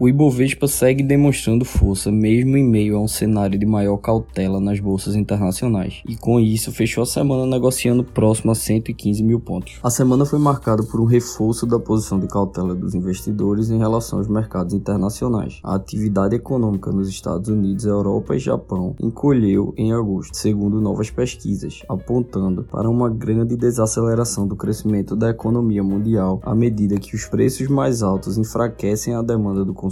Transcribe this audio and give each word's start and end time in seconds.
O 0.00 0.08
Ibovespa 0.08 0.68
segue 0.68 1.02
demonstrando 1.02 1.64
força 1.64 2.12
mesmo 2.12 2.56
em 2.56 2.62
meio 2.62 2.96
a 2.96 3.00
um 3.00 3.08
cenário 3.08 3.58
de 3.58 3.66
maior 3.66 3.96
cautela 3.96 4.60
nas 4.60 4.78
bolsas 4.78 5.16
internacionais, 5.16 6.04
e 6.08 6.14
com 6.14 6.38
isso 6.38 6.70
fechou 6.70 7.02
a 7.02 7.06
semana 7.06 7.44
negociando 7.44 8.04
próximo 8.04 8.52
a 8.52 8.54
115 8.54 9.24
mil 9.24 9.40
pontos. 9.40 9.80
A 9.82 9.90
semana 9.90 10.24
foi 10.24 10.38
marcada 10.38 10.84
por 10.84 11.00
um 11.00 11.04
reforço 11.04 11.66
da 11.66 11.80
posição 11.80 12.20
de 12.20 12.28
cautela 12.28 12.76
dos 12.76 12.94
investidores 12.94 13.70
em 13.70 13.78
relação 13.78 14.20
aos 14.20 14.28
mercados 14.28 14.72
internacionais. 14.72 15.58
A 15.64 15.74
atividade 15.74 16.36
econômica 16.36 16.92
nos 16.92 17.08
Estados 17.08 17.48
Unidos, 17.48 17.84
Europa 17.84 18.36
e 18.36 18.38
Japão 18.38 18.94
encolheu 19.02 19.74
em 19.76 19.92
agosto, 19.92 20.36
segundo 20.36 20.80
novas 20.80 21.10
pesquisas, 21.10 21.82
apontando 21.88 22.62
para 22.62 22.88
uma 22.88 23.10
grande 23.10 23.56
desaceleração 23.56 24.46
do 24.46 24.54
crescimento 24.54 25.16
da 25.16 25.30
economia 25.30 25.82
mundial 25.82 26.40
à 26.44 26.54
medida 26.54 27.00
que 27.00 27.16
os 27.16 27.24
preços 27.24 27.66
mais 27.66 28.00
altos 28.00 28.38
enfraquecem 28.38 29.12
a 29.12 29.22
demanda 29.22 29.64
do 29.64 29.74
consumidor 29.74 29.87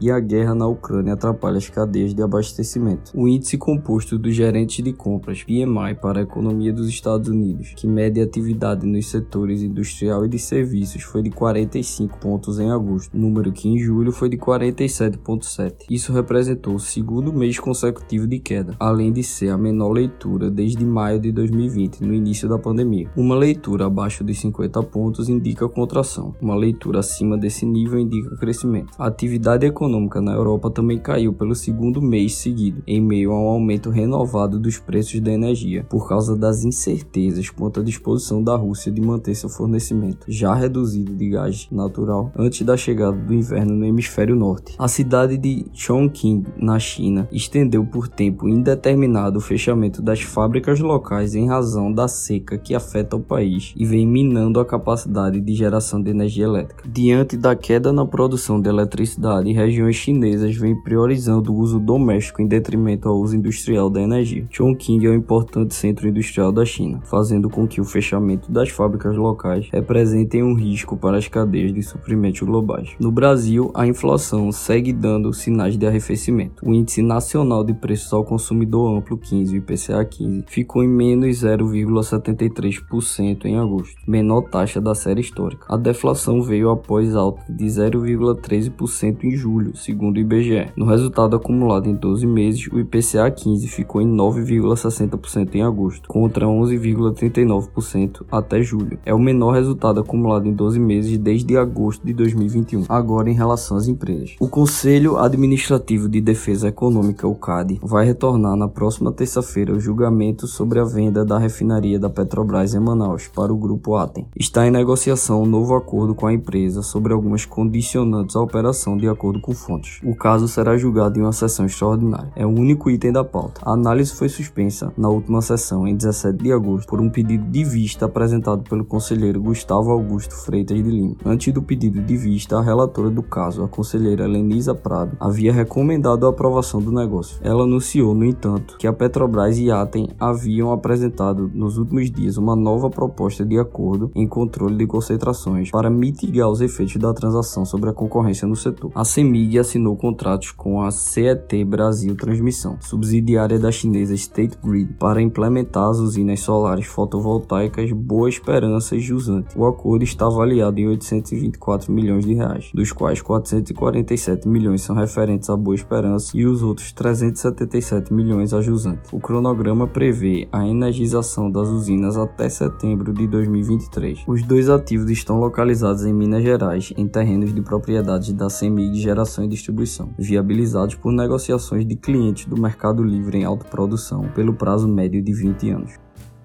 e 0.00 0.10
a 0.10 0.20
guerra 0.20 0.54
na 0.54 0.66
Ucrânia 0.66 1.14
atrapalha 1.14 1.58
as 1.58 1.68
cadeias 1.68 2.14
de 2.14 2.22
abastecimento. 2.22 3.12
O 3.14 3.28
índice 3.28 3.58
composto 3.58 4.18
dos 4.18 4.34
gerentes 4.34 4.84
de 4.84 4.92
compras 4.92 5.42
PMI 5.42 5.94
para 6.00 6.20
a 6.20 6.22
economia 6.22 6.72
dos 6.72 6.88
Estados 6.88 7.28
Unidos, 7.28 7.72
que 7.76 7.86
mede 7.86 8.20
atividade 8.20 8.86
nos 8.86 9.08
setores 9.08 9.62
industrial 9.62 10.24
e 10.24 10.28
de 10.28 10.38
serviços, 10.38 11.02
foi 11.02 11.22
de 11.22 11.30
45 11.30 12.18
pontos 12.18 12.58
em 12.58 12.70
agosto, 12.70 13.16
número 13.16 13.52
que 13.52 13.68
em 13.68 13.78
julho 13.78 14.12
foi 14.12 14.28
de 14.28 14.36
47,7. 14.36 15.86
Isso 15.90 16.12
representou 16.12 16.74
o 16.74 16.80
segundo 16.80 17.32
mês 17.32 17.58
consecutivo 17.58 18.26
de 18.26 18.38
queda, 18.38 18.74
além 18.78 19.12
de 19.12 19.22
ser 19.22 19.48
a 19.48 19.58
menor 19.58 19.92
leitura 19.92 20.50
desde 20.50 20.84
maio 20.84 21.18
de 21.18 21.32
2020, 21.32 22.00
no 22.00 22.14
início 22.14 22.48
da 22.48 22.58
pandemia. 22.58 23.10
Uma 23.16 23.34
leitura 23.34 23.86
abaixo 23.86 24.24
de 24.24 24.34
50 24.34 24.82
pontos 24.84 25.28
indica 25.28 25.68
contração, 25.68 26.34
uma 26.40 26.54
leitura 26.54 27.00
acima 27.00 27.36
desse 27.36 27.66
nível 27.66 27.98
indica 27.98 28.36
crescimento. 28.36 28.92
A 28.98 29.10
atividade 29.22 29.64
econômica 29.64 30.20
na 30.20 30.32
Europa 30.32 30.68
também 30.68 30.98
caiu 30.98 31.32
pelo 31.32 31.54
segundo 31.54 32.02
mês 32.02 32.34
seguido, 32.34 32.82
em 32.84 33.00
meio 33.00 33.30
a 33.30 33.40
um 33.40 33.46
aumento 33.46 33.88
renovado 33.88 34.58
dos 34.58 34.78
preços 34.78 35.20
da 35.20 35.32
energia, 35.32 35.86
por 35.88 36.08
causa 36.08 36.36
das 36.36 36.64
incertezas 36.64 37.48
quanto 37.48 37.78
à 37.78 37.82
disposição 37.84 38.42
da 38.42 38.56
Rússia 38.56 38.90
de 38.90 39.00
manter 39.00 39.36
seu 39.36 39.48
fornecimento, 39.48 40.26
já 40.26 40.52
reduzido 40.52 41.14
de 41.14 41.30
gás 41.30 41.68
natural, 41.70 42.32
antes 42.36 42.62
da 42.62 42.76
chegada 42.76 43.16
do 43.16 43.32
inverno 43.32 43.76
no 43.76 43.86
hemisfério 43.86 44.34
norte. 44.34 44.74
A 44.76 44.88
cidade 44.88 45.38
de 45.38 45.66
Chongqing, 45.72 46.44
na 46.56 46.80
China, 46.80 47.28
estendeu 47.30 47.84
por 47.84 48.08
tempo 48.08 48.48
indeterminado 48.48 49.38
o 49.38 49.42
fechamento 49.42 50.02
das 50.02 50.20
fábricas 50.20 50.80
locais 50.80 51.36
em 51.36 51.46
razão 51.46 51.92
da 51.92 52.08
seca 52.08 52.58
que 52.58 52.74
afeta 52.74 53.14
o 53.14 53.20
país 53.20 53.72
e 53.76 53.86
vem 53.86 54.04
minando 54.04 54.58
a 54.58 54.66
capacidade 54.66 55.40
de 55.40 55.54
geração 55.54 56.02
de 56.02 56.10
energia 56.10 56.44
elétrica. 56.44 56.82
Diante 56.88 57.36
da 57.36 57.54
queda 57.54 57.92
na 57.92 58.04
produção 58.04 58.60
de 58.60 58.68
eletricidade, 58.68 59.11
eletricidade 59.12 59.48
em 59.48 59.52
regiões 59.52 59.96
chinesas 59.96 60.56
vem 60.56 60.74
priorizando 60.74 61.52
o 61.52 61.56
uso 61.56 61.78
doméstico 61.78 62.40
em 62.40 62.46
detrimento 62.46 63.06
ao 63.08 63.18
uso 63.18 63.36
industrial 63.36 63.90
da 63.90 64.00
energia. 64.00 64.46
Chongqing 64.50 65.04
é 65.04 65.10
um 65.10 65.14
importante 65.14 65.74
centro 65.74 66.08
industrial 66.08 66.52
da 66.52 66.64
China, 66.64 67.00
fazendo 67.04 67.50
com 67.50 67.66
que 67.66 67.80
o 67.80 67.84
fechamento 67.84 68.50
das 68.50 68.70
fábricas 68.70 69.16
locais 69.16 69.68
represente 69.72 70.42
um 70.42 70.54
risco 70.54 70.96
para 70.96 71.18
as 71.18 71.28
cadeias 71.28 71.72
de 71.72 71.82
suprimentos 71.82 72.40
globais. 72.40 72.90
No 72.98 73.12
Brasil, 73.12 73.70
a 73.74 73.86
inflação 73.86 74.50
segue 74.50 74.92
dando 74.92 75.32
sinais 75.32 75.76
de 75.76 75.86
arrefecimento. 75.86 76.66
O 76.66 76.74
Índice 76.74 77.02
Nacional 77.02 77.62
de 77.64 77.74
Preços 77.74 78.12
ao 78.12 78.24
Consumidor 78.24 78.96
Amplo 78.96 79.18
15, 79.18 79.54
o 79.54 79.58
IPCA 79.58 80.04
15, 80.04 80.44
ficou 80.48 80.82
em 80.82 80.88
menos 80.88 81.42
0,73% 81.42 83.44
em 83.44 83.56
agosto, 83.56 83.94
menor 84.06 84.42
taxa 84.42 84.80
da 84.80 84.94
série 84.94 85.20
histórica. 85.20 85.66
A 85.68 85.76
deflação 85.76 86.42
veio 86.42 86.70
após 86.70 87.14
alta 87.14 87.42
de 87.48 87.64
0,13% 87.64 89.01
em 89.06 89.36
julho, 89.36 89.76
segundo 89.76 90.16
o 90.16 90.20
IBGE. 90.20 90.68
No 90.76 90.86
resultado 90.86 91.36
acumulado 91.36 91.88
em 91.88 91.94
12 91.94 92.26
meses, 92.26 92.68
o 92.72 92.78
IPCA 92.78 93.30
15 93.30 93.68
ficou 93.68 94.00
em 94.00 94.06
9,60% 94.06 95.54
em 95.54 95.62
agosto, 95.62 96.08
contra 96.08 96.46
11,39% 96.46 98.24
até 98.30 98.62
julho. 98.62 98.98
É 99.04 99.14
o 99.14 99.18
menor 99.18 99.52
resultado 99.52 100.00
acumulado 100.00 100.46
em 100.46 100.52
12 100.52 100.78
meses 100.78 101.18
desde 101.18 101.56
agosto 101.56 102.04
de 102.04 102.12
2021. 102.12 102.84
Agora, 102.88 103.30
em 103.30 103.34
relação 103.34 103.76
às 103.76 103.88
empresas. 103.88 104.36
O 104.40 104.48
Conselho 104.48 105.18
Administrativo 105.18 106.08
de 106.08 106.20
Defesa 106.20 106.68
Econômica, 106.68 107.26
o 107.26 107.34
CAD, 107.34 107.80
vai 107.82 108.04
retornar 108.04 108.56
na 108.56 108.68
próxima 108.68 109.12
terça-feira 109.12 109.72
o 109.72 109.80
julgamento 109.80 110.46
sobre 110.46 110.78
a 110.78 110.84
venda 110.84 111.24
da 111.24 111.38
refinaria 111.38 111.98
da 111.98 112.10
Petrobras 112.10 112.74
em 112.74 112.80
Manaus 112.80 113.28
para 113.28 113.52
o 113.52 113.56
grupo 113.56 113.96
Atem. 113.96 114.26
Está 114.38 114.66
em 114.66 114.70
negociação 114.70 115.42
um 115.42 115.46
novo 115.46 115.74
acordo 115.74 116.14
com 116.14 116.26
a 116.26 116.32
empresa 116.32 116.82
sobre 116.82 117.12
algumas 117.12 117.44
condicionantes 117.44 118.36
à 118.36 118.40
operação 118.40 118.91
de 118.96 119.08
acordo 119.08 119.40
com 119.40 119.52
fontes. 119.52 120.00
O 120.04 120.14
caso 120.14 120.48
será 120.48 120.76
julgado 120.76 121.18
em 121.18 121.22
uma 121.22 121.32
sessão 121.32 121.66
extraordinária. 121.66 122.32
É 122.36 122.46
o 122.46 122.50
único 122.50 122.90
item 122.90 123.12
da 123.12 123.24
pauta. 123.24 123.60
A 123.64 123.72
análise 123.72 124.14
foi 124.14 124.28
suspensa 124.28 124.92
na 124.96 125.08
última 125.08 125.42
sessão, 125.42 125.86
em 125.86 125.94
17 125.94 126.42
de 126.42 126.52
agosto, 126.52 126.88
por 126.88 127.00
um 127.00 127.10
pedido 127.10 127.44
de 127.44 127.64
vista 127.64 128.06
apresentado 128.06 128.62
pelo 128.68 128.84
conselheiro 128.84 129.40
Gustavo 129.40 129.90
Augusto 129.90 130.34
Freitas 130.34 130.76
de 130.76 130.90
Lima. 130.90 131.16
Antes 131.24 131.52
do 131.52 131.62
pedido 131.62 132.00
de 132.00 132.16
vista, 132.16 132.58
a 132.58 132.62
relatora 132.62 133.10
do 133.10 133.22
caso, 133.22 133.62
a 133.62 133.68
conselheira 133.68 134.26
Lenisa 134.26 134.74
Prado, 134.74 135.16
havia 135.20 135.52
recomendado 135.52 136.26
a 136.26 136.30
aprovação 136.30 136.80
do 136.80 136.92
negócio. 136.92 137.38
Ela 137.42 137.64
anunciou, 137.64 138.14
no 138.14 138.24
entanto, 138.24 138.76
que 138.78 138.86
a 138.86 138.92
Petrobras 138.92 139.58
e 139.58 139.70
a 139.70 139.82
Atem 139.82 140.08
haviam 140.18 140.72
apresentado 140.72 141.50
nos 141.54 141.78
últimos 141.78 142.10
dias 142.10 142.36
uma 142.36 142.56
nova 142.56 142.90
proposta 142.90 143.44
de 143.44 143.58
acordo 143.58 144.10
em 144.14 144.26
controle 144.26 144.76
de 144.76 144.86
concentrações 144.86 145.70
para 145.70 145.90
mitigar 145.90 146.48
os 146.48 146.60
efeitos 146.60 146.96
da 146.96 147.12
transação 147.12 147.64
sobre 147.64 147.90
a 147.90 147.92
concorrência 147.92 148.46
no 148.46 148.56
setor. 148.56 148.81
A 148.94 149.04
CEMIG 149.04 149.58
assinou 149.58 149.96
contratos 149.96 150.50
com 150.50 150.82
a 150.82 150.90
CET 150.90 151.64
Brasil 151.64 152.14
Transmissão, 152.16 152.78
subsidiária 152.80 153.58
da 153.58 153.70
chinesa 153.70 154.14
State 154.14 154.58
Grid, 154.62 154.94
para 154.94 155.20
implementar 155.20 155.90
as 155.90 155.98
usinas 155.98 156.40
solares 156.40 156.86
fotovoltaicas 156.86 157.92
Boa 157.92 158.28
Esperança 158.28 158.96
e 158.96 159.00
Jusante. 159.00 159.56
O 159.56 159.66
acordo 159.66 160.04
está 160.04 160.26
avaliado 160.26 160.78
em 160.78 160.88
824 160.88 161.92
milhões 161.92 162.24
de 162.24 162.34
reais, 162.34 162.70
dos 162.74 162.92
quais 162.92 163.20
447 163.20 164.48
milhões 164.48 164.82
são 164.82 164.96
referentes 164.96 165.50
a 165.50 165.56
Boa 165.56 165.74
Esperança 165.74 166.36
e 166.36 166.46
os 166.46 166.62
outros 166.62 166.92
377 166.92 168.12
milhões 168.12 168.52
a 168.54 168.60
Jusante. 168.60 169.02
O 169.12 169.20
cronograma 169.20 169.86
prevê 169.86 170.48
a 170.52 170.66
energização 170.66 171.50
das 171.50 171.68
usinas 171.68 172.16
até 172.16 172.48
setembro 172.48 173.12
de 173.12 173.26
2023. 173.26 174.24
Os 174.26 174.42
dois 174.42 174.68
ativos 174.68 175.10
estão 175.10 175.38
localizados 175.38 176.04
em 176.04 176.12
Minas 176.12 176.42
Gerais, 176.42 176.92
em 176.96 177.06
terrenos 177.06 177.54
de 177.54 177.60
propriedade 177.60 178.32
da 178.32 178.48
De 178.70 179.00
geração 179.00 179.44
e 179.44 179.48
distribuição, 179.48 180.14
viabilizados 180.16 180.94
por 180.94 181.12
negociações 181.12 181.84
de 181.84 181.96
clientes 181.96 182.46
do 182.46 182.56
Mercado 182.56 183.02
Livre 183.02 183.38
em 183.38 183.44
autoprodução 183.44 184.28
pelo 184.36 184.54
prazo 184.54 184.86
médio 184.86 185.20
de 185.20 185.32
20 185.32 185.70
anos. 185.70 185.92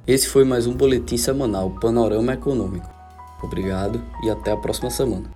Esse 0.08 0.28
foi 0.28 0.44
mais 0.44 0.66
um 0.66 0.74
boletim 0.74 1.16
semanal 1.16 1.70
Panorama 1.80 2.34
Econômico. 2.34 2.90
Obrigado 3.44 4.02
e 4.24 4.32
até 4.32 4.52
a 4.52 4.58
próxima 4.58 4.90
semana. 4.90 5.30